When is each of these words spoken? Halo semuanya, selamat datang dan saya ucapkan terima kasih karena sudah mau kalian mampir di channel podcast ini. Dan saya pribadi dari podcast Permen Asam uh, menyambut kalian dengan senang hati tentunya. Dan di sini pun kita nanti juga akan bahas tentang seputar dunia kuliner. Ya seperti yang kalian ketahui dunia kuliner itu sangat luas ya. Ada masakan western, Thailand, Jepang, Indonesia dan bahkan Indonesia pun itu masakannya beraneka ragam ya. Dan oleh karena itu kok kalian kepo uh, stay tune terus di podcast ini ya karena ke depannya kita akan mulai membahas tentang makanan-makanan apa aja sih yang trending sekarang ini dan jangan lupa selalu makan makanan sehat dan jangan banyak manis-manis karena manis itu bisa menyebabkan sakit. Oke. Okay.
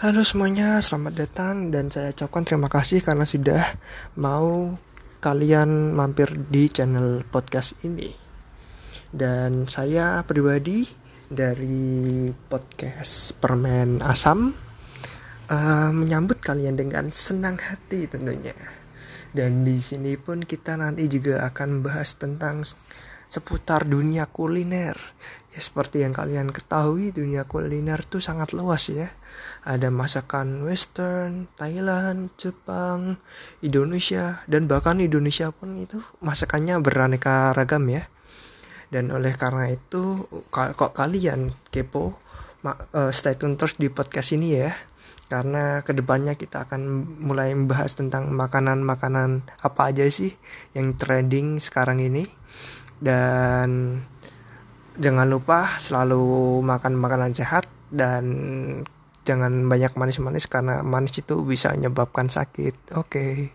Halo 0.00 0.24
semuanya, 0.24 0.80
selamat 0.80 1.12
datang 1.12 1.68
dan 1.68 1.92
saya 1.92 2.16
ucapkan 2.16 2.48
terima 2.48 2.72
kasih 2.72 3.04
karena 3.04 3.28
sudah 3.28 3.76
mau 4.16 4.72
kalian 5.20 5.92
mampir 5.92 6.32
di 6.48 6.72
channel 6.72 7.20
podcast 7.28 7.76
ini. 7.84 8.08
Dan 9.12 9.68
saya 9.68 10.24
pribadi 10.24 10.88
dari 11.28 12.32
podcast 12.32 13.36
Permen 13.36 14.00
Asam 14.00 14.56
uh, 15.52 15.90
menyambut 15.92 16.40
kalian 16.40 16.80
dengan 16.80 17.12
senang 17.12 17.60
hati 17.60 18.08
tentunya. 18.08 18.56
Dan 19.28 19.60
di 19.60 19.76
sini 19.76 20.16
pun 20.16 20.40
kita 20.40 20.72
nanti 20.80 21.04
juga 21.04 21.44
akan 21.44 21.84
bahas 21.84 22.16
tentang 22.16 22.64
seputar 23.32 23.88
dunia 23.88 24.28
kuliner. 24.28 24.92
Ya 25.56 25.60
seperti 25.60 26.04
yang 26.04 26.12
kalian 26.12 26.52
ketahui 26.52 27.16
dunia 27.16 27.48
kuliner 27.48 28.04
itu 28.04 28.20
sangat 28.20 28.52
luas 28.52 28.92
ya. 28.92 29.08
Ada 29.64 29.88
masakan 29.88 30.68
western, 30.68 31.48
Thailand, 31.56 32.28
Jepang, 32.36 33.16
Indonesia 33.64 34.44
dan 34.44 34.68
bahkan 34.68 35.00
Indonesia 35.00 35.48
pun 35.48 35.80
itu 35.80 36.04
masakannya 36.20 36.76
beraneka 36.84 37.56
ragam 37.56 37.88
ya. 37.88 38.04
Dan 38.92 39.08
oleh 39.08 39.32
karena 39.32 39.72
itu 39.72 40.28
kok 40.52 40.92
kalian 40.92 41.56
kepo 41.72 42.20
uh, 42.68 43.08
stay 43.08 43.40
tune 43.40 43.56
terus 43.56 43.80
di 43.80 43.88
podcast 43.88 44.36
ini 44.36 44.60
ya 44.60 44.76
karena 45.32 45.80
ke 45.80 45.96
depannya 45.96 46.36
kita 46.36 46.68
akan 46.68 47.08
mulai 47.24 47.56
membahas 47.56 47.96
tentang 47.96 48.28
makanan-makanan 48.36 49.40
apa 49.64 49.88
aja 49.88 50.04
sih 50.12 50.36
yang 50.76 50.92
trending 50.92 51.56
sekarang 51.56 52.04
ini 52.04 52.28
dan 53.02 53.98
jangan 54.94 55.26
lupa 55.26 55.74
selalu 55.82 56.62
makan 56.62 56.94
makanan 56.94 57.34
sehat 57.34 57.66
dan 57.90 58.24
jangan 59.26 59.66
banyak 59.66 59.90
manis-manis 59.98 60.46
karena 60.46 60.86
manis 60.86 61.18
itu 61.18 61.42
bisa 61.42 61.74
menyebabkan 61.74 62.30
sakit. 62.30 62.94
Oke. 62.94 63.10
Okay. 63.10 63.34